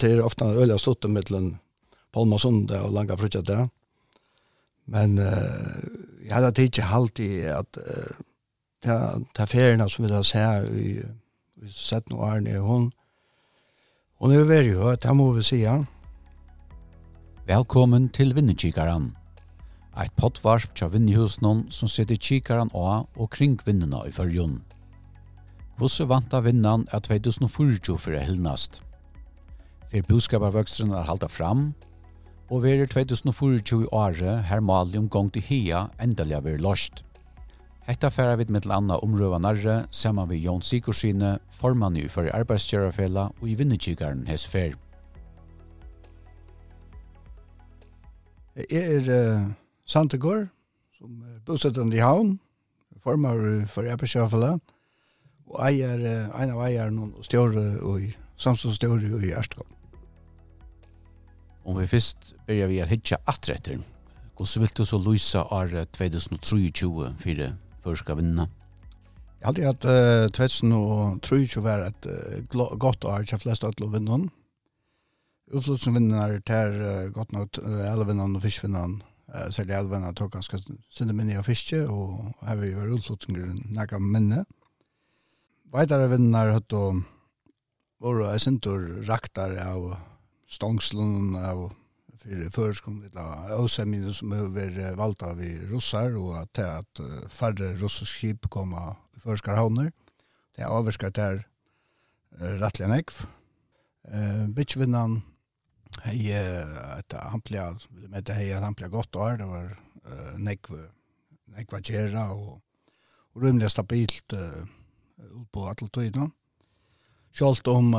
det 0.00 0.12
er 0.12 0.24
ofte 0.24 0.44
øyelig 0.44 0.80
stått 0.80 1.04
i 1.04 1.42
Palma 2.12 2.38
Sunde 2.38 2.80
og 2.80 2.92
Langa 2.92 3.16
Frutja 3.16 3.40
der. 3.40 3.68
Men 4.86 5.18
uh, 5.18 5.84
jeg 6.24 6.34
hadde 6.34 6.64
ikke 6.64 6.84
alltid 6.84 7.44
at 7.44 7.76
uh, 7.76 8.16
det 8.82 9.42
er 9.42 9.50
feriene 9.50 9.88
som 9.88 10.04
vi 10.04 10.10
da 10.10 10.22
ser 10.22 10.64
i, 10.70 11.02
i 11.58 11.70
17 11.70 12.14
årene, 12.14 12.60
hun, 12.62 12.92
hun 14.22 14.32
er 14.32 14.46
veldig 14.48 14.78
høyt, 14.78 15.02
det 15.02 15.16
må 15.16 15.32
vi 15.36 15.42
si, 15.42 15.60
ja. 15.64 15.80
Velkommen 17.48 18.08
til 18.14 18.34
Vinnekikaren. 18.36 19.12
Eit 19.98 20.14
pottvarsp 20.14 20.76
tja 20.78 20.86
vinnehusnån 20.92 21.66
som 21.74 21.90
sitter 21.90 22.16
kikaren 22.16 22.70
av 22.70 23.08
og 23.18 23.30
kring 23.34 23.58
vinnena 23.66 24.04
i 24.06 24.14
fyrjun. 24.14 24.60
Hvordan 25.78 26.10
vant 26.10 26.34
av 26.34 26.46
vinnan 26.46 26.86
er 26.94 27.02
2040 27.02 27.98
for 27.98 28.14
å 28.14 28.22
hyllnast? 28.22 28.82
for 29.88 30.04
budskaparvøkstren 30.04 30.90
er 30.92 31.06
halda 31.08 31.28
fram, 31.32 31.70
og 32.52 32.62
vi 32.64 32.74
er 32.74 32.88
2024 32.88 33.88
året 33.92 34.44
her 34.48 34.60
malium 34.60 35.08
gong 35.08 35.30
til 35.32 35.42
hia 35.42 35.86
endelig 36.00 36.42
vi 36.44 36.56
lost. 36.60 37.04
Hetta 37.88 38.10
færa 38.12 38.36
vi 38.36 38.44
mittel 38.52 38.72
anna 38.72 38.98
omrøva 39.00 39.38
narre, 39.40 39.86
saman 39.90 40.28
vi 40.28 40.42
Jón 40.44 40.60
Sikorsine, 40.60 41.38
formann 41.60 41.96
i 41.96 42.08
for 42.08 42.28
arbeidskjørafella 42.28 43.30
og 43.40 43.48
i 43.48 43.54
vinnekikaren 43.56 44.26
hes 44.28 44.44
fær. 44.46 44.76
Jeg 48.58 48.98
er 48.98 49.08
uh, 49.08 49.48
Santegård, 49.86 50.48
som 50.98 51.22
er 51.24 51.40
bosettende 51.46 51.96
i 51.96 52.04
havn, 52.04 52.36
formar 53.00 53.40
for 53.72 53.88
arbeidskjørafella, 53.88 54.58
og 55.48 55.64
eier, 55.64 56.04
uh, 56.04 56.42
en 56.42 56.52
av 56.52 56.62
eierne 56.68 57.08
og 57.08 57.24
stjåre 57.24 57.66
og 57.80 58.04
samståndstjåre 58.36 59.16
i 59.24 59.32
Erstkom. 59.32 59.77
Om 61.68 61.76
vi 61.76 61.86
først 61.86 62.34
börjar 62.46 62.68
vi 62.68 62.78
at 62.80 62.88
hitta 62.88 63.16
atretter, 63.28 63.80
hvordan 64.36 64.62
vil 64.62 64.70
du 64.76 64.84
så 64.84 64.98
lysa 64.98 65.42
år 65.44 65.84
2023 65.84 67.14
för 67.18 67.34
det 67.34 67.56
förska 67.82 68.14
vinna. 68.14 68.48
Jag 69.40 69.46
hade 69.46 69.68
att 69.68 69.84
uh, 69.84 70.28
2023 70.28 71.62
var 71.62 71.80
et 71.80 72.06
uh, 72.06 72.76
godt 72.78 73.04
år 73.04 73.22
til 73.22 73.38
flest 73.38 73.64
av 73.64 73.70
att 73.70 73.94
vinna. 73.94 74.28
Utflott 75.52 75.80
som 75.80 75.94
vinner 75.94 76.40
tar 76.40 76.70
uh, 76.70 77.12
godt 77.12 77.32
nok 77.32 77.58
uh, 77.58 77.92
älven 77.92 78.20
og 78.20 78.42
fiskvinnaren. 78.42 79.02
Uh, 79.28 79.50
Särskilt 79.50 79.70
älven 79.70 80.02
har 80.02 80.12
tagit 80.12 80.32
ganska 80.32 80.58
sinne 80.90 81.12
minne 81.12 81.38
av 81.38 81.42
fiske 81.42 81.86
og 81.86 82.20
och 82.40 82.46
här 82.48 82.56
vi 82.56 82.74
var 82.74 82.96
utflottningen 82.96 83.62
näka 83.70 83.98
minne. 83.98 84.44
Vidare 85.76 86.06
vinner 86.06 86.50
hatt 86.50 86.68
då 86.68 87.02
våra 88.00 88.38
sintor 88.38 89.04
raktar 89.04 89.56
av 89.56 89.96
stångslen 90.48 91.36
av 91.36 91.72
för 92.18 92.50
förskom 92.50 93.10
det 93.12 93.56
osämin 93.56 94.14
som 94.14 94.32
över 94.32 94.96
av 95.22 95.36
vi 95.36 95.66
russar 95.66 96.16
och 96.16 96.38
att 96.38 96.58
att 96.58 97.00
färre 97.28 97.74
russiska 97.74 98.04
skip 98.04 98.50
komma 98.50 98.96
i 99.16 99.20
förskar 99.20 99.54
havner. 99.54 99.92
Det 100.56 100.62
är 100.62 100.78
överskar 100.78 101.10
där 101.10 101.46
rattliga 102.38 102.98
ekv 102.98 103.26
Eh 104.08 104.46
bitchvinnan 104.48 105.22
hej 106.02 106.32
att 106.98 107.12
han 107.12 107.40
blev 107.40 107.78
med 107.90 108.24
det 108.24 108.32
hej 108.32 108.52
han 108.52 108.72
blev 108.72 108.90
gott 108.90 109.16
år 109.16 109.36
det 109.36 109.46
var 109.46 109.76
nekv 110.36 110.90
nekva 111.44 111.80
gera 111.80 112.32
och 112.32 112.62
och 113.32 113.70
stabilt 113.70 114.32
ut 114.32 115.52
på 115.52 115.66
alla 115.66 115.88
tiderna. 115.88 116.30
Sjalt 117.32 117.66
om 117.66 117.94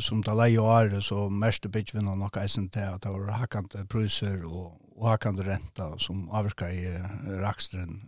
som 0.00 0.22
det 0.24 0.34
leie 0.36 0.60
og 0.60 0.70
er, 0.72 1.00
så 1.04 1.26
mest 1.28 1.66
byggvinna 1.72 2.14
nok 2.16 2.38
eisen 2.40 2.68
til 2.72 2.86
at 2.94 3.02
det 3.04 3.12
var 3.12 3.40
hakkende 3.42 3.84
priser 3.92 4.40
og, 4.48 4.78
og 4.96 5.10
hakkende 5.12 5.44
renta 5.44 5.90
som 6.00 6.26
avvirka 6.32 6.70
i 6.72 6.96
rakstren 7.42 8.00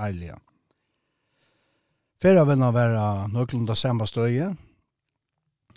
eilige. 0.00 0.38
Fera 2.16 2.46
vinna 2.48 2.70
vera 2.72 3.26
nøklunda 3.28 3.76
samme 3.76 4.06
støye, 4.08 4.54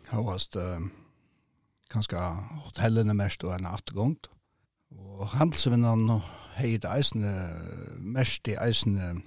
høyast 0.10 0.56
uh, 0.56 0.80
kanskje 1.92 2.22
hotellene 2.64 3.14
mest 3.18 3.44
og 3.44 3.58
en 3.58 3.68
atgångt. 3.70 4.32
Og 4.96 5.28
handelsvinnan 5.36 6.22
heit 6.56 6.88
eisne, 6.88 7.34
mest 8.00 8.48
i 8.50 8.56
eisne 8.58 9.18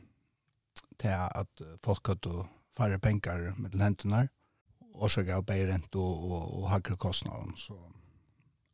til 0.99 1.13
at 1.13 1.63
folk 1.85 2.09
hadde 2.09 2.47
færre 2.75 2.99
penger 2.99 3.53
med 3.61 3.77
lentene 3.77 4.25
årsaker 5.03 5.39
av 5.39 5.47
beirent 5.49 5.99
og, 5.99 6.29
og, 6.31 6.45
og 6.61 6.69
hakre 6.73 6.97
kostnaden. 7.01 7.57
Så 7.59 7.77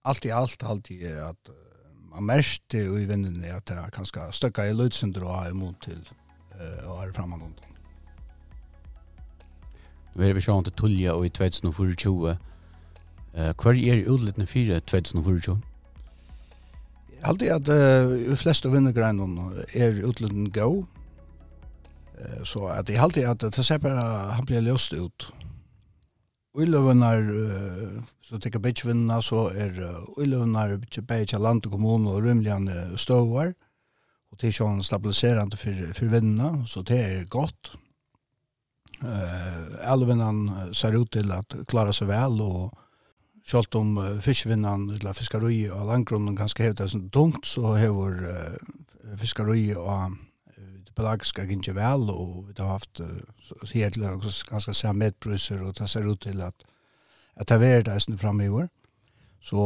allt 0.09 0.28
i 0.28 0.34
allt 0.34 0.62
alt 0.65 0.91
i 0.94 1.03
at 1.05 1.53
man 2.09 2.25
mest 2.25 2.75
i 2.75 2.84
vinden 3.06 3.44
er 3.44 3.59
at 3.59 3.71
jeg 3.71 3.93
kan 3.93 4.06
skal 4.09 4.33
støkka 4.33 4.69
i 4.69 4.77
lødsynder 4.77 5.25
og 5.25 5.34
ha 5.34 5.49
imot 5.50 5.83
til 5.84 6.00
uh, 6.56 6.88
å 6.88 7.00
være 7.00 7.15
fremme 7.17 7.38
noen. 7.38 7.56
Du 10.17 10.25
er 10.25 10.34
vi 10.34 10.43
sjån 10.43 10.65
til 10.67 10.75
Tullia 10.75 11.15
og 11.15 11.28
i 11.28 11.31
2024. 11.31 12.37
Uh, 13.38 13.50
hva 13.55 13.75
er 13.77 14.06
utlittene 14.11 14.49
fire 14.50 14.81
2024? 14.81 15.55
Alltid 17.28 17.53
at 17.55 17.71
uh, 17.71 18.37
flest 18.38 18.67
av 18.67 18.75
vinnergreinene 18.75 19.67
er 19.77 20.00
utlittene 20.06 20.50
gå. 20.55 20.71
Uh, 22.19 22.41
så 22.43 22.67
at 22.75 22.91
jeg 22.91 22.99
alltid 22.99 23.28
at 23.31 23.47
det 23.47 23.67
ser 23.67 23.78
bare 23.84 24.03
han 24.34 24.49
blir 24.49 24.65
løst 24.65 24.97
ut. 24.97 25.28
Uiløvenar, 26.59 27.23
så 28.23 28.39
tycker 28.43 28.59
bitchvinna 28.59 29.21
så 29.23 29.45
er 29.55 29.77
bitch 30.81 31.01
bitch 31.07 31.39
land 31.39 31.63
kommun 31.71 32.07
och 32.07 32.17
og 32.17 32.25
rymligane 32.25 32.99
stövar 32.99 33.55
och 34.31 34.39
det 34.41 34.49
er 34.49 34.53
sånn 34.53 34.83
stabiliserende 34.83 35.57
för 35.57 35.93
for 35.95 36.67
så 36.67 36.83
det 36.83 36.99
är 36.99 37.25
gott. 37.25 37.71
Uh, 39.03 39.93
älvenan 39.93 40.75
ser 40.75 41.03
ut 41.03 41.11
till 41.11 41.33
att 41.33 41.55
klara 41.69 41.93
sig 41.93 42.07
väl 42.07 42.41
och 42.41 42.75
Sjalt 43.49 43.75
om 43.75 43.99
uh, 43.99 44.21
fiskvinnan 44.21 44.91
eller 44.91 45.13
fiskarui 45.17 45.71
og 45.73 45.87
landgrunnen 45.87 46.37
ganske 46.37 46.63
hevda 46.63 46.89
som 46.89 47.07
tungt, 47.11 47.47
så 47.47 47.79
hever 47.81 48.19
uh, 48.29 49.17
fiskarui 49.17 49.73
og 49.73 50.19
pelagiska 50.99 51.45
gynge 51.45 51.73
väl 51.73 52.11
och 52.11 52.49
vi 52.49 52.63
har 52.63 52.69
haft 52.69 53.01
så 53.41 53.55
helt 53.75 53.97
ganska 54.51 54.75
samme 54.75 55.05
medpriser 55.05 55.63
och 55.63 55.75
det 55.75 55.89
ser 55.89 56.13
ut 56.13 56.21
till 56.21 56.43
att 56.43 56.65
att 57.35 57.47
det 57.47 57.67
är 57.67 57.83
det 57.83 58.01
som 58.01 58.19
fram 58.19 58.41
i 58.41 58.49
år. 58.49 58.69
Så 59.41 59.59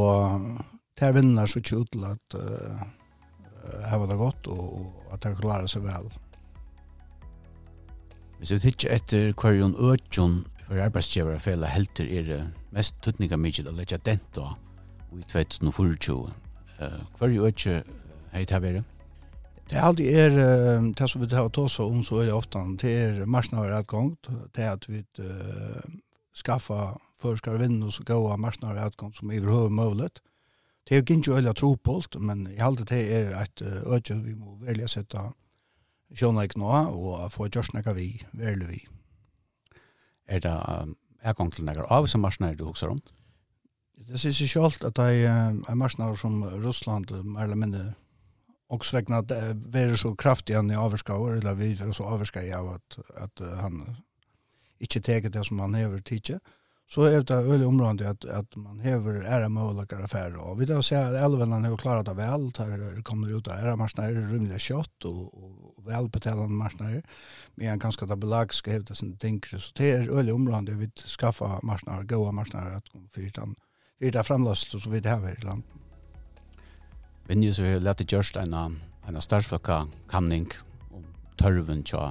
det 0.98 1.06
er 1.06 1.12
vinner 1.12 1.46
så 1.46 1.58
ikke 1.58 1.76
ut 1.76 1.90
til 1.92 2.04
at 2.04 2.34
uh, 2.34 4.08
det 4.08 4.16
gott 4.16 4.46
och, 4.46 4.76
och 4.76 5.14
att 5.14 5.22
det 5.22 5.36
klarar 5.40 5.66
sig 5.66 5.82
väl. 5.82 6.12
Hvis 8.38 8.52
vi 8.52 8.58
tittar 8.58 8.90
etter 8.90 9.32
Kvarion 9.32 9.74
Øtjon 9.78 10.46
for 10.66 10.74
arbeidsgjøvere 10.74 11.40
fela 11.40 11.66
helter 11.66 12.04
er 12.04 12.22
det 12.22 12.40
mest 12.72 12.96
tøtninga 13.02 13.36
mykje 13.36 13.68
å 13.68 13.74
legge 13.76 13.98
dent 14.04 14.34
da 14.34 14.54
i 15.12 15.22
2024. 15.32 16.32
Hva 16.78 17.26
er 17.26 17.34
jo 17.34 17.46
ikke 17.46 17.82
heit 18.32 18.50
her 18.50 18.82
Det 19.72 19.78
er 19.80 19.86
alltid 19.88 20.16
er, 20.20 20.34
det 20.92 21.06
som 21.08 21.22
vi 21.22 21.26
tar 21.32 21.46
til 21.48 21.64
oss 21.64 21.78
om, 21.80 22.02
så 22.04 22.18
er 22.20 22.26
det 22.28 22.34
ofte, 22.36 22.60
det 22.82 22.90
er 22.92 23.22
marsnare 23.24 23.78
adgang, 23.78 24.10
det 24.52 24.60
er 24.60 24.74
at 24.74 24.84
vi 24.84 25.00
uh, 25.00 25.86
skaffa 26.36 26.90
forskar 27.22 27.56
vinn 27.62 27.78
og 27.80 27.94
så 27.94 28.04
gåa 28.04 28.36
marsnare 28.36 28.84
adgang 28.84 29.14
som 29.16 29.32
i 29.32 29.38
overhøver 29.40 29.72
mulig. 29.72 30.10
Det 30.84 30.92
er 30.92 31.00
jo 31.00 31.06
ikke 31.06 31.38
øyla 31.38 31.54
tropolt, 31.56 32.20
men 32.20 32.44
i 32.52 32.60
halde 32.60 32.84
det 32.84 33.00
er 33.16 33.32
et 33.40 33.62
øyla 33.62 34.18
vi 34.26 34.34
må 34.34 34.58
velja 34.60 34.90
sette 34.92 35.24
sjånleik 36.12 36.58
nå, 36.60 36.68
og 36.68 37.32
få 37.32 37.48
gjørsnakka 37.48 37.96
vi, 37.96 38.10
velja 38.36 38.68
vi. 38.68 38.82
Er 40.28 40.44
det 40.44 40.52
er 41.22 41.32
gang 41.32 41.52
til 41.52 41.64
nekkar 41.64 41.88
av 41.88 42.06
som 42.12 42.20
marsnare 42.20 42.58
du 42.60 42.66
hokser 42.68 42.92
om? 42.92 43.00
Det 43.96 44.20
sier 44.20 44.34
seg 44.36 44.52
sjalt 44.52 44.84
at 44.84 45.00
det 45.00 45.24
er 45.24 45.80
marsnare 45.80 46.16
som 46.18 46.42
Russland, 46.60 47.08
mer 47.24 47.46
eller 47.46 47.56
mindre, 47.56 47.94
och 48.72 48.86
svegna 48.86 49.20
vegna 49.20 49.50
att 49.50 49.72
det 49.72 49.96
så 49.96 50.16
kraftigt 50.16 50.56
han 50.56 50.70
i 50.70 50.76
avskauer 50.76 51.32
eller 51.36 51.54
vi 51.54 51.72
är 51.72 51.92
så 51.92 52.04
avskauer 52.04 52.56
av 52.56 52.68
att 52.68 52.98
att 53.24 53.60
han 53.60 53.96
inte 54.78 55.00
tar 55.00 55.30
det 55.30 55.44
som 55.44 55.60
han 55.60 55.72
behöver 55.72 55.98
tidigt 55.98 56.42
så 56.90 57.02
är 57.02 57.22
det 57.22 57.34
öle 57.34 57.66
området 57.66 58.08
att 58.08 58.24
att 58.24 58.56
man 58.56 58.80
häver 58.80 59.14
ära 59.14 59.48
möjliga 59.48 60.04
affärer. 60.04 60.36
Och 60.36 60.60
vi 60.60 60.64
då 60.66 60.82
ser 60.82 61.14
elven 61.24 61.52
han 61.52 61.64
har 61.64 61.76
klarat 61.76 62.08
av 62.08 62.16
väl. 62.16 62.50
Det 62.96 63.02
kommer 63.02 63.36
ut 63.36 63.44
där 63.44 63.66
ära 63.66 63.76
marsnär 63.76 64.12
rymliga 64.12 64.58
kött 64.58 65.04
och, 65.04 65.34
och 65.78 65.88
välbetalande 65.88 66.54
marsnär 66.54 67.02
men 67.54 67.68
han 67.68 67.80
kanske 67.80 68.06
ta 68.06 68.16
belag 68.16 68.54
ska 68.54 68.70
hävda 68.70 68.94
sin 68.94 69.18
tänkre 69.18 69.60
så 69.60 69.72
det 69.74 69.90
är 69.90 70.18
öle 70.18 70.32
området 70.32 70.74
vi 70.76 70.90
skaffa 70.90 71.60
marsnär 71.62 72.02
goda 72.02 72.32
marsnär 72.32 72.70
att 72.70 72.88
komma 72.88 73.08
för 73.08 73.20
utan 73.20 73.54
vi 73.98 74.10
där 74.10 74.22
framlöst 74.22 74.82
så 74.82 74.90
vi 74.90 75.00
det 75.00 75.08
här 75.08 75.38
i 75.38 75.44
landet. 75.44 75.81
Vi 77.32 77.36
nu 77.36 77.52
så 77.52 77.62
lät 77.62 77.98
det 77.98 78.12
gjørst 78.12 78.36
en 78.36 78.54
en 79.08 79.20
starsfaka 79.20 79.86
kanning 80.08 80.50
om 80.92 81.04
tørven 81.40 81.82
tja 81.82 82.10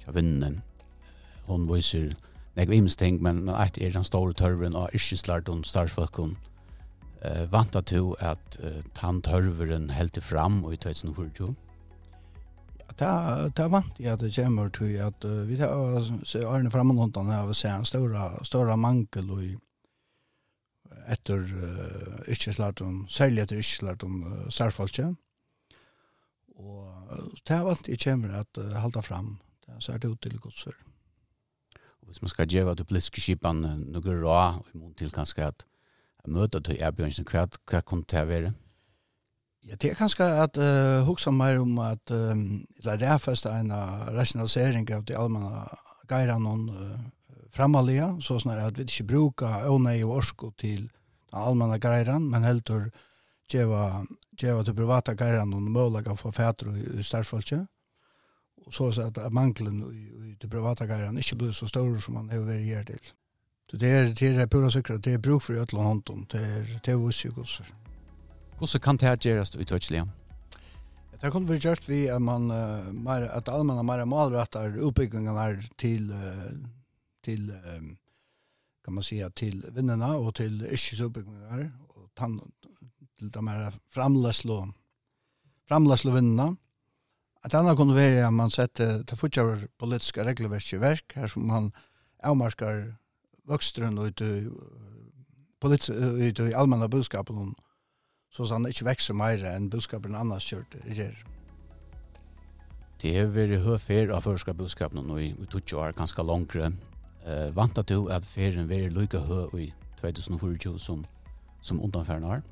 tja 0.00 0.12
vinnen. 0.12 0.62
Hon 1.46 1.66
viser 1.68 2.14
nek 2.56 2.70
vims 2.70 2.96
ting 2.96 3.22
men 3.22 3.44
men 3.44 3.54
att 3.54 3.78
är 3.78 3.90
den 3.92 4.04
stora 4.04 4.32
törven 4.32 4.74
och 4.74 4.94
ischslart 4.94 5.48
och 5.48 5.66
starsfakan 5.66 6.36
eh 7.22 7.50
vanta 7.50 7.82
till 7.82 8.14
at 8.20 8.58
uh, 8.64 8.82
tant 8.94 9.24
törveren 9.24 9.90
helt 9.90 10.24
fram 10.24 10.64
og 10.64 10.72
i 10.72 10.76
2024? 10.76 11.54
Ja, 13.00 13.48
det 13.56 13.64
er 13.64 13.68
vant 13.68 14.00
jag 14.00 14.20
det 14.20 14.34
kommer 14.36 14.68
til 14.68 14.96
at 14.96 15.24
uh, 15.24 15.48
vi 15.48 15.56
tar 15.56 16.24
så 16.24 16.48
Arne 16.48 16.70
framåt 16.70 16.96
någon 16.96 17.28
där 17.28 17.36
har 17.36 17.46
vi 17.46 17.54
ser 17.54 17.68
en 17.68 17.84
stora 17.84 18.44
stora 18.44 18.76
mankel 18.76 19.30
och 19.30 19.42
etter 21.12 21.42
uh, 21.42 22.24
yrkeslartum, 22.30 23.04
særlig 23.08 23.44
etter 23.44 23.60
yrkeslartum 23.60 24.22
uh, 24.22 24.40
særfolkje. 24.52 25.10
Og 26.54 26.80
uh, 27.10 27.28
det 27.42 27.56
er 27.56 27.68
alt 27.68 27.88
jeg 27.88 28.00
kommer 28.04 28.40
at 28.40 28.60
uh, 28.60 28.74
halda 28.80 29.02
fram, 29.04 29.38
det 29.66 29.74
er 29.74 29.80
særlig 29.84 30.10
ut 30.10 30.22
til 30.22 30.38
godser. 30.40 30.76
Og 32.00 32.10
hvis 32.10 32.22
man 32.22 32.28
skal 32.28 32.48
gjøre 32.48 32.70
at 32.70 32.78
du 32.78 32.84
politiske 32.84 33.20
skipan 33.20 33.62
noe 33.64 34.18
rå, 34.20 34.34
og 34.34 34.66
imot 34.74 34.96
til 34.98 35.12
kanskje 35.12 35.48
at 35.48 35.66
møte 36.28 36.60
til 36.60 36.80
erbjørnsen, 36.80 37.26
hva, 37.28 37.46
hva 37.70 37.80
kom 37.80 38.04
det 38.08 38.28
være? 38.28 38.52
Ja, 39.64 39.74
det 39.80 39.90
er 39.90 39.96
kanskje 39.96 40.26
at 40.28 40.60
uh, 40.60 41.06
huksa 41.08 41.32
mer 41.32 41.58
om 41.60 41.78
at 41.80 42.10
um, 42.12 42.64
det 42.84 43.02
er 43.02 43.18
først 43.18 43.46
en 43.48 43.72
rationalisering 44.12 44.90
av 44.92 45.04
de 45.08 45.16
allmenne 45.16 45.64
geiran 46.08 46.46
og 46.46 46.68
uh, 46.68 46.98
framaliga 47.54 48.10
så 48.20 48.38
sånn 48.42 48.56
at 48.58 48.78
vi 48.78 48.86
ikke 48.88 49.08
brukar 49.12 49.68
ånei 49.70 50.00
og 50.04 50.18
orsko 50.18 50.50
til 50.58 50.88
allmanna 51.34 51.78
greiran, 51.82 52.26
men 52.30 52.46
heldur 52.46 52.88
djeva, 53.50 54.04
djeva 54.38 54.64
til 54.64 54.76
privata 54.78 55.14
greiran 55.18 55.54
og 55.54 55.62
mølaga 55.74 56.14
for 56.18 56.34
fætru 56.34 56.74
i 56.74 57.02
starfolkje. 57.02 57.64
Og 58.64 58.72
så 58.72 58.88
at 59.04 59.18
manglen 59.34 59.82
i 59.92 60.34
til 60.40 60.50
privata 60.50 60.86
greiran 60.88 61.18
ikke 61.20 61.36
blir 61.42 61.52
så 61.52 61.68
stor 61.68 61.90
som 62.00 62.18
man 62.18 62.30
hever 62.32 62.48
vært 62.48 62.66
her 62.70 62.84
til. 62.88 63.12
Så 63.70 63.80
det 63.80 63.90
er, 63.90 64.10
det 64.12 64.30
er 64.38 64.50
pura 64.50 64.70
sikra, 64.70 64.98
det 64.98 65.14
er 65.16 65.22
bruk 65.22 65.42
for 65.42 65.58
ötlan 65.60 65.88
hånden, 65.88 66.26
det 66.32 66.40
er 66.40 66.68
det 66.84 66.92
er 66.92 67.00
vissi 67.00 67.28
gosser. 67.32 67.66
Gosser 68.58 68.78
kan 68.78 68.96
det 68.96 69.06
här 69.06 69.16
gjerast 69.16 69.56
ut 69.56 69.70
høytsliga? 69.70 70.08
Det 71.20 71.30
kan 71.32 71.46
vi 71.46 71.56
gjort 71.56 71.88
vi 71.88 72.10
att 72.10 72.22
man, 72.22 72.50
att 72.50 73.48
allmänna 73.48 73.82
mer 73.82 74.04
malrattar 74.04 74.76
utbyggingarna 74.78 75.62
til 75.78 76.12
till 77.24 77.50
um, 77.50 77.96
kan 78.84 78.94
man 78.94 79.04
säga 79.04 79.30
till 79.30 79.66
vännerna 79.68 80.16
och 80.16 80.34
till 80.34 80.62
yrkesuppbyggnader 80.62 81.72
och 81.88 82.14
tann 82.14 82.52
till 83.18 83.30
de 83.30 83.48
här 83.48 83.72
framläslå 83.88 84.72
framläslå 85.68 86.10
vännerna 86.10 86.56
att 87.40 87.54
annars 87.54 87.76
kunde 87.76 87.94
vara 87.94 88.26
att 88.26 88.32
man 88.32 88.50
sätter 88.50 89.04
det 89.04 89.16
fortsatta 89.16 89.66
politiska 89.76 90.24
regelverk 90.24 90.72
i 90.72 90.76
verk 90.76 91.12
här 91.14 91.28
som 91.28 91.46
man 91.46 91.72
avmarskar 92.22 92.96
vuxtrun 93.44 93.98
ut 93.98 94.20
i 94.20 94.50
politi 95.60 95.92
ut 96.28 96.40
i 96.40 96.54
allmänna 96.54 96.88
budskapen 96.88 97.54
så 98.32 98.46
så 98.46 98.54
han 98.54 98.66
inte 98.66 98.84
växer 98.84 99.14
mer 99.14 99.44
än 99.44 99.68
budskapen 99.68 100.14
annars 100.14 100.50
kört 100.50 100.74
ger. 100.86 101.24
Det 103.00 103.18
är 103.18 103.26
väl 103.26 103.50
höfär 103.50 104.08
av 104.08 104.20
förska 104.20 104.54
budskapen 104.54 105.04
nu 105.06 105.22
i 105.22 105.34
20 105.52 105.76
år 105.76 105.92
ganska 105.92 106.22
långt. 106.22 106.52
Eh 107.24 107.56
vanta 107.56 107.82
du 107.82 108.08
at 108.12 108.24
ferien 108.24 108.68
veri 108.68 108.90
lukka 108.92 109.18
hø 109.24 109.46
i 109.58 109.72
2024 110.00 110.78
som 110.78 111.06
som 111.64 111.80
undanfærna 111.80 112.26
har? 112.28 112.42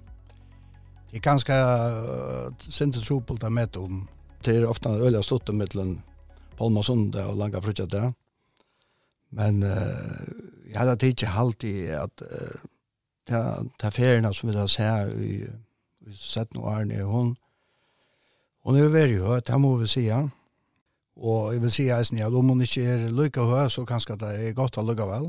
Det 1.11 1.17
er 1.17 1.21
ganske 1.21 1.53
uh, 1.53 2.53
sinte 2.59 3.01
tropelt 3.05 3.43
jeg 3.43 3.53
møter 3.53 3.81
om. 3.85 4.09
Det 4.45 4.57
er 4.57 4.69
ofta 4.69 4.95
øyla 4.97 5.21
stått 5.23 5.43
stått 5.43 5.55
mellom 5.55 5.99
Palma 6.57 6.83
Sunde 6.83 7.27
og 7.27 7.37
Langa 7.37 7.61
Frutja 7.61 7.85
der. 7.87 8.13
Men 9.31 9.63
uh, 9.63 10.25
jeg 10.69 10.79
hadde 10.79 11.07
ikke 11.07 11.29
alltid 11.29 11.91
at 11.91 12.25
uh, 12.25 12.65
det 13.29 13.85
er 13.85 13.91
ferien 13.91 14.33
som 14.33 14.49
vi 14.49 14.57
da 14.57 14.67
ser 14.67 15.13
i, 15.21 15.45
i 16.07 16.15
17 16.15 16.59
årene, 16.59 17.05
hun, 17.05 17.37
hun 18.65 18.77
er 18.77 18.83
jo 18.83 18.91
veldig 18.91 19.21
høy, 19.21 19.41
det 19.47 19.61
må 19.61 19.77
vi 19.77 19.87
si, 19.87 20.07
ja. 20.09 20.25
Og 21.17 21.53
jeg 21.53 21.63
vil 21.63 21.73
si 21.73 21.89
eisen, 21.93 22.19
at 22.19 22.33
om 22.33 22.49
hun 22.49 22.65
ikke 22.65 22.85
er 22.89 23.09
lykke 23.13 23.45
høy, 23.45 23.69
så 23.69 23.85
kanskje 23.85 24.17
det 24.21 24.33
er 24.49 24.57
godt 24.57 24.79
å 24.81 24.85
lykke 24.87 25.07
vel. 25.09 25.29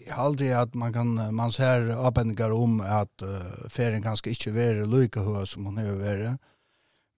Jeg 0.00 0.12
har 0.12 0.28
aldri 0.28 0.50
at 0.52 0.74
man 0.76 0.92
kan, 0.92 1.14
man 1.34 1.52
ser 1.52 1.88
avbendinger 1.96 2.52
om 2.52 2.80
at 2.84 3.24
uh, 3.24 3.64
ferien 3.72 4.04
kanskje 4.04 4.34
ikke 4.34 4.52
er 4.60 4.82
lykke 4.86 5.24
høy 5.24 5.46
som 5.48 5.66
hun 5.66 5.80
er 5.80 5.96
vært. 5.96 6.42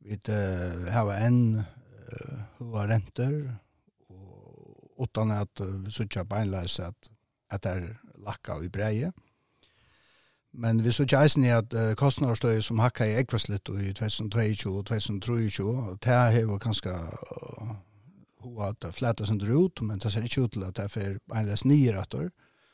Vi 0.07 0.17
uh, 0.31 0.87
har 0.95 1.11
en 1.19 1.41
uh, 1.59 2.37
høy 2.61 2.85
renter, 2.87 3.35
og 4.09 5.03
utan 5.03 5.35
at 5.35 5.61
uh, 5.61 5.75
vi 5.85 5.91
sitter 5.91 6.25
på 6.25 6.39
at, 6.39 7.11
at 7.51 7.65
det 7.65 7.73
er 7.73 7.89
lakka 8.23 8.61
i 8.63 8.71
breie. 8.71 9.11
Men 10.55 10.85
vi 10.85 10.93
sitter 10.93 11.21
eisen 11.21 11.45
i 11.45 11.51
at 11.53 11.75
uh, 11.75 11.93
kostnaderstøy 11.99 12.63
som 12.63 12.79
hakka 12.79 13.05
i 13.05 13.19
ekvarslitt 13.19 13.69
i 13.69 13.93
2022 13.93 14.71
og 14.71 14.87
2023, 14.87 15.67
det 16.05 16.15
har 16.15 16.59
kanskje 16.63 16.95
uh, 16.95 17.77
på 18.55 18.63
at 18.63 18.81
det 18.81 18.93
flätas 18.93 19.31
inte 19.31 19.47
ut 19.47 19.81
men 19.81 19.99
det 19.99 20.13
ser 20.13 20.23
ikke 20.23 20.45
ut 20.45 20.53
til 20.53 20.65
at 20.65 20.77
det 20.77 20.85
är 20.85 20.89
för 20.89 21.19
alldeles 21.31 21.65
nye 21.65 21.93
rätter. 21.93 22.31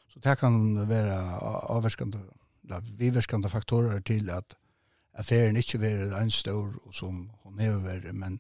Så 0.09 0.21
det 0.21 0.39
kan 0.39 0.89
vara 0.89 1.39
avvärskande, 1.69 2.19
viverskande 2.99 3.49
faktorer 3.49 4.01
till 4.01 4.31
att 4.31 4.57
affären 5.19 5.57
inte 5.57 5.79
blir 5.79 6.13
en 6.13 6.31
stor 6.31 6.75
som 6.93 7.31
hon 7.43 7.61
över 7.61 8.13
men 8.13 8.39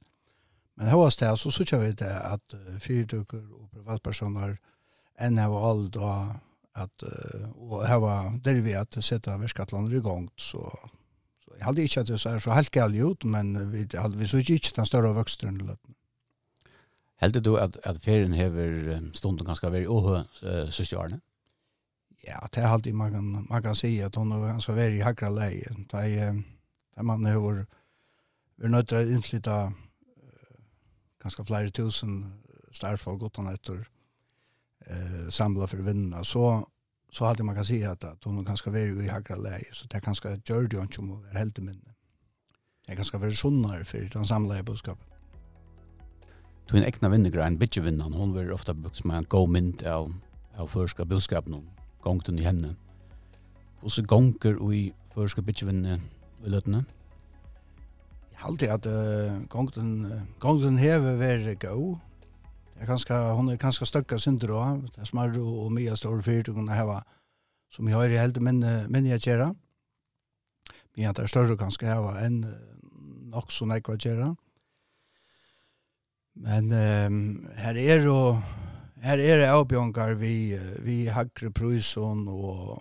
men 0.76 0.88
hos 0.88 1.16
det 1.16 1.36
så 1.36 1.50
så 1.50 1.64
kör 1.64 1.78
vi 1.78 1.92
det 1.92 2.20
att 2.20 2.54
fyrtuker 2.80 3.62
och 3.62 3.70
privatpersoner 3.70 4.58
än 5.18 5.38
har 5.38 5.70
all 5.70 5.90
då 5.90 6.34
att 6.72 7.02
och 7.54 7.86
här 7.86 7.98
var 7.98 8.38
där 8.44 8.60
vi 8.60 8.74
att 8.74 9.04
sätta 9.04 9.44
i 9.44 9.96
igång 9.96 10.30
så 10.36 10.78
så 11.44 11.52
jag 11.58 11.64
hade 11.64 11.82
inte 11.82 12.00
att 12.00 12.06
det 12.06 12.18
så 12.18 12.28
här 12.28 12.38
så 12.38 12.50
helt 12.50 12.70
galet 12.70 13.04
ut 13.04 13.24
men 13.24 13.70
vi 13.70 13.98
hade 13.98 14.16
vi 14.16 14.28
så 14.28 14.38
inte 14.38 14.68
den 14.74 14.86
större 14.86 15.12
växten 15.12 15.60
eller 15.60 15.76
Helt 17.22 17.44
du 17.44 17.54
at, 17.56 17.78
at 17.84 18.00
ferien 18.02 18.34
hever 18.34 18.98
stunden 19.14 19.46
ganske 19.46 19.70
veri 19.72 19.86
åhø 19.86 20.18
uh, 20.18 20.70
siste 20.74 20.98
årene? 20.98 21.20
Ja, 22.26 22.40
det 22.54 22.62
er 22.62 22.72
alltid 22.72 22.92
man 22.96 23.12
kan, 23.12 23.46
man 23.50 23.62
kan 23.62 23.74
si 23.76 23.98
at 24.00 24.16
hun 24.16 24.32
er 24.32 24.46
ganske 24.48 24.74
veldig 24.74 25.04
hakra 25.04 25.30
leie. 25.30 25.74
Det 25.92 26.04
er, 26.18 26.32
det 26.32 26.96
er 26.96 27.02
man 27.02 27.26
hever 27.26 27.64
vi 28.56 28.64
er 28.64 28.70
nødt 28.70 28.88
til 28.88 29.00
å 29.00 29.14
innflytta 29.16 29.56
uh, 29.70 30.58
ganske 31.22 31.44
flere 31.44 31.70
tusen 31.74 32.20
starfolk 32.74 33.22
utan 33.26 33.50
etter 33.50 33.80
uh, 34.90 35.26
samla 35.30 35.66
for 35.70 35.82
vinnene. 35.82 36.24
Så, 36.24 36.44
så 37.10 37.26
alltid 37.28 37.46
man 37.48 37.58
kan 37.58 37.66
si 37.66 37.82
at, 37.82 38.04
at 38.04 38.28
hun 38.28 38.38
er 38.38 38.46
ganske 38.50 38.72
veri 38.74 39.06
i 39.06 39.10
hakra 39.10 39.38
leie, 39.38 39.70
så 39.72 39.88
det 39.90 39.98
er 39.98 40.06
ganske 40.06 40.36
gjør 40.46 40.68
det 40.68 40.78
jo 40.78 40.86
ikke 40.86 41.02
om 41.02 41.16
å 41.16 41.24
være 41.24 41.42
heldig 41.42 41.66
minne. 41.66 41.98
Det 42.84 42.92
er 42.92 43.00
ganske 43.00 43.20
veri 43.20 43.36
sunnare 43.38 43.84
for 43.88 44.14
den 44.14 44.28
samla 44.28 44.60
i 44.60 44.66
budskapet 44.66 45.13
tog 46.66 46.78
en 46.78 46.86
ekna 46.86 47.10
vinnegrein, 47.12 47.58
bitjevinnan, 47.60 48.14
hon 48.16 48.34
var 48.34 48.52
ofta 48.54 48.74
brukt 48.74 49.00
som 49.00 49.12
en 49.12 49.28
god 49.28 49.52
mynd 49.52 49.84
av, 49.88 50.12
av 50.56 50.70
førska 50.72 51.04
budskapen 51.08 51.58
om 51.58 51.64
gongten 52.04 52.38
i 52.38 52.46
henne. 52.46 52.74
Og 53.84 53.92
så 53.92 54.04
gonger 54.08 54.56
i 54.72 54.86
førska 55.14 55.44
bitjevinne 55.44 55.98
i 56.44 56.52
løtene. 56.52 56.84
Jeg 58.30 58.40
har 58.40 58.50
alltid 58.50 58.72
at 58.74 58.86
uh, 58.86 59.42
gongten, 59.48 59.90
uh, 60.08 60.22
gongten 60.40 60.78
heve 60.80 61.18
var 61.20 61.44
god. 61.60 61.98
Jeg 62.78 62.88
kanskje, 62.88 63.18
hon 63.38 63.48
er 63.48 63.60
kanskje 63.60 63.86
støkka 63.86 64.18
synder 64.18 64.50
også. 64.52 64.94
Det 64.94 65.04
er 65.04 65.08
smarr 65.08 65.36
og 65.40 65.72
mye 65.72 65.96
store 65.96 66.22
fyrtugene 66.22 66.74
heva 66.74 67.02
som 67.72 67.88
jeg 67.88 67.96
har 67.96 68.10
i 68.10 68.18
heldig 68.18 68.42
minne, 68.42 68.72
minne 68.90 69.12
jeg 69.14 69.22
kjera. 69.22 69.52
Men 70.94 71.04
jeg 71.04 71.14
er 71.18 71.30
større 71.30 71.56
kanskje 71.58 71.90
heva 71.90 72.16
enn 72.22 72.42
nok 73.34 73.52
som 73.52 73.72
jeg 73.74 73.82
kvar 73.86 73.98
kjera. 73.98 74.32
Men 76.34 76.72
um, 76.72 77.18
her 77.56 77.78
er 77.78 78.02
jo 78.02 78.18
her 79.04 79.20
er 79.20 79.40
det 79.42 79.48
avbjørngar 79.52 80.16
vi, 80.18 80.56
vi 80.82 81.04
hackre 81.12 81.50
prøysen 81.54 82.24
og, 82.28 82.78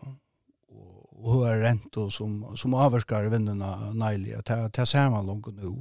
og, 0.72 1.10
og 1.20 1.46
er 1.50 1.62
rento 1.66 2.08
som, 2.10 2.56
som 2.58 2.74
avvarskar 2.80 3.28
vännerna 3.30 3.92
neilig. 3.94 4.40
Det, 4.48 4.60
det 4.78 4.88
ser 4.88 5.10
man 5.12 5.28
langt 5.28 5.52
nå. 5.60 5.74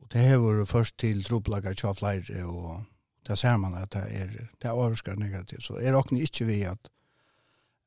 Og 0.00 0.08
det 0.12 0.22
hever 0.22 0.64
først 0.64 0.96
til 0.98 1.24
troplager 1.26 1.74
tja 1.74 1.92
flere 1.92 2.44
og 2.46 2.84
det 3.26 3.38
ser 3.40 3.56
man 3.56 3.74
at 3.80 3.92
det 3.92 4.04
er, 4.20 4.32
det 4.60 4.68
er 4.68 4.72
avvarskar 4.72 5.16
negativt. 5.18 5.64
Så 5.64 5.80
er 5.80 5.92
det 5.92 6.22
ikke 6.22 6.48
vi 6.48 6.62
at 6.68 6.90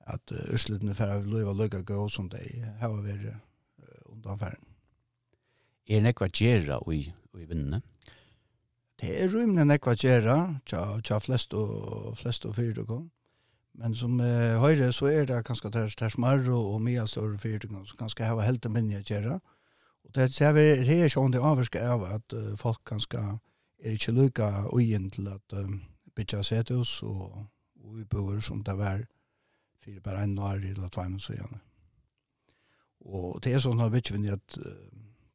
at 0.08 0.32
uh, 0.32 0.54
utsluttene 0.56 0.96
for 0.96 1.12
å 1.12 1.20
løyve 1.28 1.52
og 1.52 1.86
gå 1.88 2.08
som 2.12 2.30
de 2.32 2.40
har 2.80 2.94
vært 3.04 3.28
uh, 3.28 4.32
affæren. 4.32 4.64
Er 5.88 6.00
det 6.00 6.06
nekva 6.10 6.30
gjerra 6.32 6.80
i, 6.92 7.02
i 7.12 7.48
vinnene? 7.48 7.82
det 9.02 9.12
er 9.22 9.30
rymne 9.30 9.66
nekva 9.68 9.94
gjerra, 9.94 10.38
tja, 10.66 10.82
tja 11.06 11.20
flest 11.22 11.54
og, 11.54 12.16
flest 12.18 12.48
og 12.50 12.56
fyrtøkken. 12.58 13.04
Men 13.78 13.94
som 13.94 14.16
eh, 14.26 14.58
høyre 14.58 14.90
så 14.96 15.12
er 15.12 15.28
det 15.30 15.44
kanskje 15.46 15.70
ter, 15.74 15.92
ter 16.00 16.10
smarre 16.10 16.56
og 16.56 16.80
mye 16.82 17.04
større 17.10 17.38
fyrtøkken 17.38 17.86
som 17.86 18.00
kanskje 18.00 18.26
hava 18.26 18.48
helt 18.48 18.66
minne 18.74 19.04
gjerra. 19.06 19.38
Og 20.08 20.16
det, 20.16 20.32
det 20.34 20.48
er 20.48 20.58
det 20.88 20.98
er 20.98 21.14
sånn 21.14 21.36
det 21.36 21.44
avvarske 21.44 21.84
av 21.84 22.08
at 22.08 22.34
uh, 22.34 22.56
folk 22.58 22.82
kanskje 22.90 23.22
er 23.84 23.94
ikke 23.94 24.16
lykka 24.16 24.50
ugen 24.74 25.12
til 25.14 25.30
at 25.30 25.54
um, 25.60 25.82
bytja 26.18 26.42
sethus 26.48 27.04
og, 27.06 27.44
og 27.84 28.02
uboer 28.02 28.42
som 28.42 28.64
det 28.66 28.78
var 28.80 29.04
fyrir 29.84 30.02
bare 30.02 30.24
en 30.26 30.40
år 30.40 30.64
eller 30.72 30.90
tvei 30.90 31.06
minutter 31.12 31.36
igjen. 31.36 31.62
Og 33.06 33.38
det 33.44 33.54
er 33.54 33.62
sånn 33.62 33.84
at 33.84 33.94
vi 33.94 34.02
ikke 34.02 34.24
at 34.40 34.58
uh, 34.58 34.74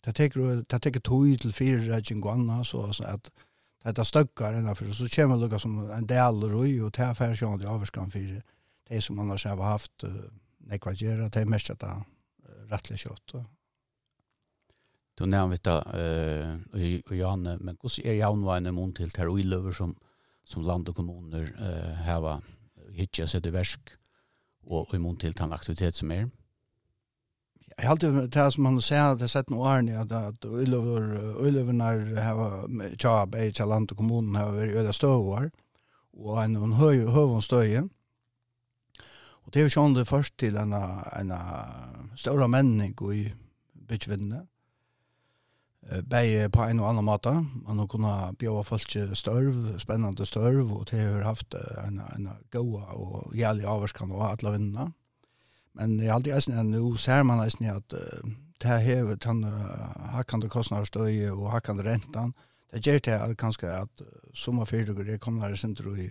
det 0.02 0.16
teker, 0.18 0.64
det 0.66 0.82
teker 0.82 1.00
tog 1.06 1.30
til 1.38 1.54
fire 1.54 1.78
rettjeng 1.86 2.24
og 2.24 2.32
anna, 2.34 2.62
så 2.66 2.88
at 3.06 3.30
detta 3.82 4.04
stöckar 4.04 4.54
innanför 4.54 4.92
så 4.92 5.08
kommer 5.08 5.48
det 5.48 5.58
som 5.58 5.90
en 5.90 6.06
del 6.06 6.42
roj 6.42 6.82
och 6.82 6.90
det 6.90 7.02
här 7.02 7.14
färsjande 7.14 7.68
avskan 7.68 8.10
för 8.10 8.42
det 8.88 9.02
som 9.02 9.18
annars 9.18 9.46
har 9.46 9.56
haft 9.56 10.04
nekvagera 10.58 11.28
det 11.28 11.40
är 11.40 11.44
mest 11.46 11.70
att 11.70 11.82
rättligt 12.68 13.00
kött. 13.00 13.32
Du 15.14 15.26
nämnde 15.26 15.56
detta 15.56 15.76
eh 16.00 17.00
och 17.06 17.16
Janne 17.16 17.58
men 17.60 17.76
hur 17.82 18.06
är 18.06 18.12
Janne 18.12 18.72
til 18.72 18.94
till 18.94 19.10
terrorilöver 19.10 19.72
som 19.72 19.96
som 20.44 20.62
land 20.62 20.88
och 20.88 20.96
kommuner 20.96 21.54
eh 21.60 21.94
har 21.94 22.42
hittet 22.90 23.30
sig 23.30 23.40
det 23.40 23.50
versk 23.50 23.80
och 24.62 24.94
i 24.94 24.98
mun 24.98 25.16
till 25.16 25.32
den 25.32 25.52
aktivitet 25.52 25.94
som 25.94 26.10
är. 26.10 26.16
Er? 26.16 26.30
Jeg 27.82 27.88
har 27.88 27.96
alltid 27.96 28.30
det 28.30 28.42
som 28.54 28.66
han 28.68 28.76
sier, 28.78 29.16
det 29.18 29.24
har 29.26 29.30
sett 29.32 29.48
noen 29.50 29.64
årene, 29.66 30.02
at, 30.04 30.12
at 30.14 30.44
Ulløvenar 30.46 32.04
har 32.14 32.68
tjab, 32.94 33.34
ei 33.34 33.50
land 33.66 33.90
og 33.90 33.98
kommunen 33.98 34.36
har 34.38 34.52
vært 34.54 34.76
øde 34.78 34.92
støvar, 34.94 35.48
og 36.14 36.38
en, 36.44 36.54
en 36.62 36.76
høy, 36.78 37.08
høvån 37.10 37.42
støye. 37.42 37.82
Og 39.42 39.50
det 39.50 39.64
er 39.64 39.66
jo 39.66 39.74
sånn 39.74 39.98
det 39.98 40.06
først 40.06 40.36
til 40.38 40.60
en, 40.62 40.76
en 40.78 41.34
større 42.14 42.46
menning 42.46 42.94
i 43.10 43.24
bytjevinnene, 43.90 44.44
Begge 46.06 46.46
på 46.54 46.62
en 46.62 46.78
og 46.78 46.92
annen 46.92 47.02
måte. 47.02 47.32
Man 47.66 47.80
har 47.82 47.88
kunnet 47.90 48.36
bjøve 48.38 48.62
folk 48.62 48.84
til 48.86 49.10
størv, 49.18 49.80
spennende 49.82 50.22
størv, 50.22 50.70
og 50.70 50.84
det 50.92 51.00
har 51.02 51.24
haft 51.26 51.56
en, 51.58 51.98
en, 52.14 52.28
en 52.30 52.44
god 52.54 52.76
og 52.94 53.34
jævlig 53.34 53.66
avvarskan 53.66 54.14
og 54.14 54.28
alle 54.28 54.52
vinnene. 54.54 54.92
Men 55.74 56.00
jeg 56.00 56.10
har 56.10 56.20
alltid 56.20 56.34
eisen 56.36 56.56
enn 56.58 56.72
nå 56.74 56.96
ser 57.00 57.22
man 57.24 57.40
eisen 57.44 57.68
at 57.72 57.94
uh, 57.96 58.32
det 58.62 58.70
her 58.70 58.82
hevet 58.84 59.24
han 59.24 59.44
uh, 59.44 60.10
hakkande 60.16 60.50
kostnader 60.52 61.30
og 61.32 61.50
hakkande 61.54 61.86
rentan. 61.86 62.34
Det 62.72 62.82
gjør 62.86 62.98
det 63.04 63.14
at 63.18 63.36
kanskje 63.40 63.70
at 63.72 64.04
uh, 64.04 64.10
sommerfyrdugur 64.34 65.08
er 65.08 65.22
kommet 65.22 65.48
her 65.48 65.56
sin 65.56 65.76
tro 65.76 65.94
i 65.94 66.10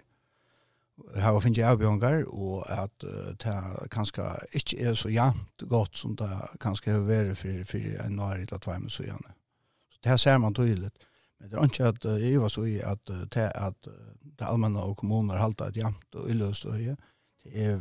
her 1.15 1.33
og 1.33 1.43
finne 1.43 1.65
avbjørngar 1.65 2.25
og 2.27 2.65
at 2.69 3.05
uh, 3.05 3.31
det 3.41 3.55
kanskje 3.93 4.25
ikke 4.57 4.81
er 4.81 4.97
så 4.97 5.09
jævnt 5.09 5.69
godt 5.69 5.97
som 5.97 6.15
det 6.17 6.29
kanskje 6.61 6.97
har 6.97 7.07
vært 7.07 7.37
for, 7.37 7.63
for 7.65 8.05
en 8.05 8.17
nær 8.19 8.41
i 8.41 8.49
Latvei 8.51 8.77
med 8.81 8.93
så 8.93 9.05
gjerne. 9.07 9.33
Så 9.91 10.03
det 10.03 10.13
her 10.13 10.21
ser 10.21 10.37
man 10.37 10.53
tydelig. 10.57 10.91
Men 11.39 11.49
det 11.49 11.57
er 11.57 11.69
ikke 11.69 11.89
at 11.89 12.05
uh, 12.05 12.21
jeg 12.21 12.41
var 12.41 12.53
så 12.53 12.65
i 12.69 12.77
at 12.85 13.09
uh, 13.09 13.23
det 13.33 13.47
at 13.55 13.87
uh, 13.87 13.93
det 14.39 14.47
allmenne 14.47 14.81
og 14.81 14.97
kommuner 14.97 15.41
halte 15.41 15.69
et 15.69 15.77
jævnt 15.77 16.15
og 16.15 16.29
illøst 16.29 16.65
øye. 16.65 16.95
Det 17.43 17.65
er 17.65 17.79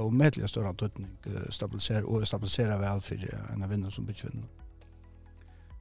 og 0.00 0.14
medelig 0.14 0.48
større 0.48 0.72
antutning 0.72 1.10
stabilisere 1.50 2.04
og 2.04 2.26
stabilisere 2.26 2.78
vel 2.80 3.00
for 3.04 3.28
en 3.54 3.62
av 3.62 3.70
vinnene 3.70 3.92
som 3.92 4.06
bytjevinner. 4.08 4.48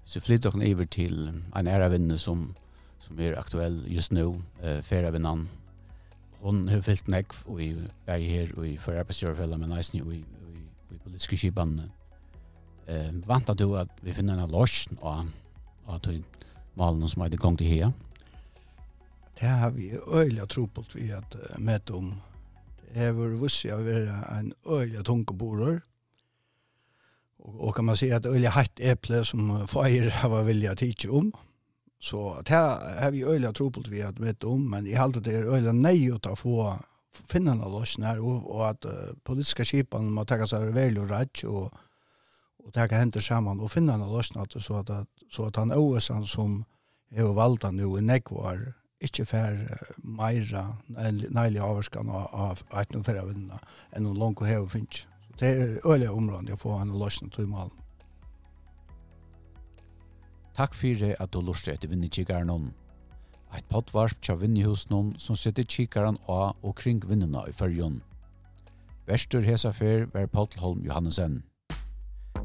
Så 0.09 0.19
flytter 0.25 0.49
dere 0.49 0.73
over 0.73 0.87
til 0.89 1.19
en 1.29 1.67
ære 1.67 1.91
vinner 1.93 2.17
som, 2.17 2.55
som 2.99 3.19
er 3.21 3.37
aktuell 3.37 3.83
just 3.87 4.11
nå, 4.11 4.41
eh, 4.63 4.81
Fera 4.81 5.11
Vinnan. 5.13 5.47
Hun 6.41 6.67
har 6.71 6.81
fyllt 6.81 7.11
nekv 7.11 7.43
og 7.45 7.61
i 7.61 7.67
vei 8.07 8.19
her 8.25 8.55
og 8.57 8.65
i 8.65 8.77
forrige 8.81 9.03
arbeidsgjørfella, 9.03 9.59
men 9.61 9.75
eisen 9.77 10.01
og 10.01 10.15
i, 10.15 10.23
i, 10.23 10.63
i 10.95 10.97
politiske 11.03 11.37
skibene. 11.37 11.91
Eh, 12.89 13.11
vant 13.29 13.53
du 13.53 13.67
at 13.77 14.01
vi 14.01 14.15
finner 14.17 14.39
en 14.41 14.49
løsning 14.49 14.97
av, 15.05 15.29
av 15.85 16.01
tog 16.01 16.23
malen 16.79 17.05
som 17.11 17.21
er 17.21 17.35
i 17.35 17.41
gang 17.43 17.59
til 17.59 17.69
her? 17.69 17.91
Det 19.39 19.47
har 19.47 19.69
vi 19.77 19.91
øyelig 19.93 20.49
tro 20.49 20.65
på 20.65 20.81
at 20.87 20.95
vi 20.95 21.11
har 21.13 21.59
møtt 21.59 21.93
om 21.93 22.15
hever 22.95 23.35
vussi 23.39 23.71
av 23.73 23.83
vera 23.87 24.23
en 24.37 24.53
øyla 24.65 25.03
tunga 25.05 25.35
borer. 25.37 25.79
Og, 27.39 27.53
og 27.67 27.75
kan 27.75 27.85
man 27.85 27.97
si 27.99 28.09
at 28.13 28.27
øyla 28.27 28.53
hatt 28.55 28.81
eple 28.81 29.23
som 29.25 29.51
feir 29.67 30.09
hava 30.21 30.43
vilja 30.47 30.75
tidsi 30.75 31.09
om. 31.09 31.31
Så 31.99 32.21
at 32.39 32.49
her 32.49 32.99
har 33.01 33.11
vi 33.11 33.25
øyla 33.27 33.51
tropult 33.51 33.91
vi 33.91 34.01
at 34.01 34.19
vet 34.21 34.43
om, 34.43 34.61
men 34.71 34.87
i 34.87 34.95
halte 34.95 35.19
det 35.19 35.35
er 35.35 35.51
øyla 35.51 35.73
nei 35.75 36.07
å 36.11 36.19
ta 36.23 36.35
få 36.35 36.71
finnana 37.11 37.67
her, 37.67 38.19
og, 38.21 38.45
og 38.47 38.65
at 38.69 38.85
uh, 38.85 39.13
politiska 39.25 39.65
kipan 39.65 40.07
må 40.13 40.23
takka 40.23 40.47
seg 40.47 40.71
vel 40.73 40.99
og 41.01 41.09
rett, 41.11 41.43
og, 41.43 41.73
og 42.63 42.73
takka 42.73 42.95
henter 43.01 43.21
saman, 43.21 43.59
og 43.59 43.71
finnana 43.71 44.07
løsner, 44.07 44.47
så 44.59 44.79
at, 44.79 44.91
så 45.29 45.49
at 45.49 45.57
han 45.57 45.71
øyla 45.75 45.99
som 46.23 46.63
hever 47.11 47.33
valda 47.33 47.71
nu 47.71 47.97
i 47.97 48.01
nekvar, 48.01 48.61
ikke 48.99 49.25
fer 49.25 49.59
meira 50.03 50.65
neilig 50.89 51.61
avvarskan 51.63 52.09
av 52.11 52.63
eit 52.75 52.91
noe 52.93 53.05
færre 53.07 53.23
vunna 53.29 53.59
enn 53.95 54.03
noen 54.03 54.19
langt 54.19 54.41
og 54.43 54.49
heve 54.49 54.67
finnes. 54.71 55.05
Så 55.39 55.45
det 55.45 55.51
er 55.55 55.85
øyelig 55.87 56.09
områden 56.11 56.51
å 56.51 56.59
få 56.59 56.73
en 56.81 56.91
løsning 56.99 57.31
til 57.31 57.47
malen. 57.47 57.75
Takk 60.59 60.75
fyrir 60.75 61.15
at 61.23 61.31
du 61.31 61.39
lurte 61.39 61.71
etter 61.71 61.87
vinnekikaren 61.87 62.51
om. 62.51 62.67
Eit 63.55 63.65
pottvarsp 63.71 64.19
tja 64.19 64.35
vinnehusen 64.35 65.13
som 65.17 65.39
setter 65.39 65.63
kikaren 65.63 66.19
av 66.27 66.59
og 66.59 66.75
kring 66.81 66.99
vinnena 67.07 67.47
i 67.47 67.55
fyrjon. 67.55 68.01
Verstur 69.07 69.47
hesa 69.47 69.71
fyr 69.71 70.09
var 70.13 70.27
Pottelholm 70.27 70.83
Johannesen. 70.83 71.43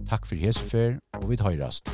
Takk 0.06 0.30
fyrir 0.30 0.52
hesa 0.52 0.64
fyr 0.70 1.00
og 1.18 1.32
vi 1.32 1.42
høyrast. 1.42 1.90